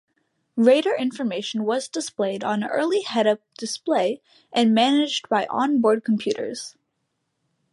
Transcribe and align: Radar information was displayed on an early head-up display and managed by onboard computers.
Radar 0.55 0.97
information 0.97 1.63
was 1.63 1.87
displayed 1.87 2.43
on 2.43 2.63
an 2.63 2.69
early 2.69 3.03
head-up 3.03 3.39
display 3.59 4.19
and 4.51 4.73
managed 4.73 5.29
by 5.29 5.45
onboard 5.47 6.03
computers. 6.03 6.75